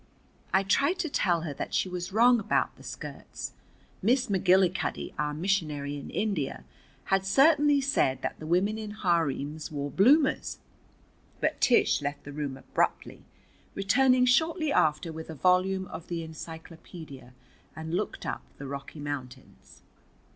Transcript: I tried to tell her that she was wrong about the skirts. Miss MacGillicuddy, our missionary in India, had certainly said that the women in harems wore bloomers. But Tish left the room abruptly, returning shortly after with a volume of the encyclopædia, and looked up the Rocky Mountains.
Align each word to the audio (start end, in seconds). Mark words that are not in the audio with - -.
I 0.51 0.63
tried 0.63 0.97
to 0.97 1.09
tell 1.09 1.41
her 1.41 1.53
that 1.53 1.75
she 1.75 1.87
was 1.87 2.11
wrong 2.11 2.39
about 2.39 2.75
the 2.75 2.81
skirts. 2.81 3.51
Miss 4.01 4.31
MacGillicuddy, 4.31 5.13
our 5.19 5.31
missionary 5.31 5.95
in 5.95 6.09
India, 6.09 6.63
had 7.13 7.23
certainly 7.23 7.81
said 7.81 8.23
that 8.23 8.39
the 8.39 8.47
women 8.47 8.79
in 8.79 8.89
harems 9.03 9.69
wore 9.71 9.91
bloomers. 9.91 10.57
But 11.39 11.61
Tish 11.61 12.01
left 12.01 12.23
the 12.23 12.33
room 12.33 12.57
abruptly, 12.57 13.25
returning 13.75 14.25
shortly 14.25 14.73
after 14.73 15.13
with 15.13 15.29
a 15.29 15.35
volume 15.35 15.85
of 15.89 16.07
the 16.07 16.27
encyclopædia, 16.27 17.33
and 17.75 17.93
looked 17.93 18.25
up 18.25 18.41
the 18.57 18.65
Rocky 18.65 18.99
Mountains. 18.99 19.83